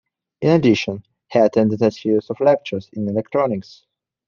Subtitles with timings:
[0.41, 3.85] In addition, he attended a series of lectures in electronics.